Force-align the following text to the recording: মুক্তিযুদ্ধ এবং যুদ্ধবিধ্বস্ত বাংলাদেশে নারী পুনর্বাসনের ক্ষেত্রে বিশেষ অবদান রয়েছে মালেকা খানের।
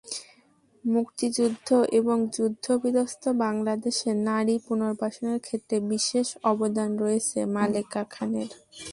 মুক্তিযুদ্ধ 0.83 1.67
এবং 1.91 2.17
যুদ্ধবিধ্বস্ত 2.35 3.23
বাংলাদেশে 3.43 4.09
নারী 4.27 4.55
পুনর্বাসনের 4.67 5.39
ক্ষেত্রে 5.39 5.77
বিশেষ 5.91 6.27
অবদান 6.43 6.89
রয়েছে 6.97 7.39
মালেকা 7.55 8.01
খানের। 8.11 8.49